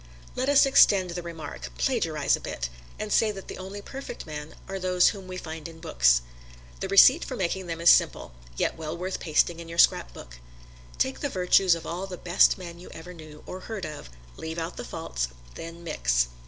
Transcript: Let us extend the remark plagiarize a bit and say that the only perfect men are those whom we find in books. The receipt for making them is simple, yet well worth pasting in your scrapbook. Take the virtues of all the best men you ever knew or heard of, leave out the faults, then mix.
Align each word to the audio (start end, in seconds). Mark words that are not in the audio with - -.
Let 0.35 0.49
us 0.49 0.65
extend 0.65 1.11
the 1.11 1.21
remark 1.21 1.69
plagiarize 1.77 2.35
a 2.35 2.39
bit 2.39 2.69
and 2.97 3.13
say 3.13 3.29
that 3.29 3.47
the 3.47 3.59
only 3.59 3.83
perfect 3.83 4.25
men 4.25 4.55
are 4.67 4.79
those 4.79 5.09
whom 5.09 5.27
we 5.27 5.37
find 5.37 5.67
in 5.67 5.79
books. 5.79 6.23
The 6.79 6.87
receipt 6.87 7.23
for 7.23 7.35
making 7.35 7.67
them 7.67 7.79
is 7.79 7.91
simple, 7.91 8.33
yet 8.57 8.75
well 8.75 8.97
worth 8.97 9.19
pasting 9.19 9.59
in 9.59 9.69
your 9.69 9.77
scrapbook. 9.77 10.37
Take 10.97 11.19
the 11.19 11.29
virtues 11.29 11.75
of 11.75 11.85
all 11.85 12.07
the 12.07 12.17
best 12.17 12.57
men 12.57 12.79
you 12.79 12.89
ever 12.89 13.13
knew 13.13 13.43
or 13.45 13.59
heard 13.59 13.85
of, 13.85 14.09
leave 14.37 14.57
out 14.57 14.75
the 14.75 14.83
faults, 14.83 15.27
then 15.53 15.83
mix. 15.83 16.29